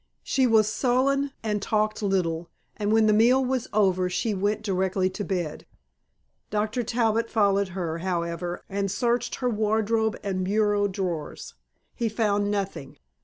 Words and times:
She 0.23 0.47
was 0.47 0.67
sullen 0.67 1.31
and 1.43 1.61
talked 1.61 2.01
little, 2.01 2.49
and 2.75 2.91
when 2.91 3.05
the 3.05 3.13
meal 3.13 3.45
was 3.45 3.67
over 3.71 4.09
she 4.09 4.33
went 4.33 4.63
directly 4.63 5.11
to 5.11 5.23
bed. 5.23 5.67
Dr. 6.49 6.81
Talbot 6.81 7.29
followed 7.29 7.67
her, 7.77 7.99
however, 7.99 8.63
and 8.67 8.89
searched 8.89 9.35
her 9.35 9.49
wardrobe 9.51 10.17
and 10.23 10.43
bureau 10.43 10.87
drawers. 10.87 11.53
He 11.93 12.09
found 12.09 12.49
nothing. 12.49 12.97